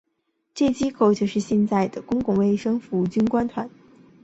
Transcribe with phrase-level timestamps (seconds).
[0.55, 3.69] 这机构就是现在的公共卫生服务军官团。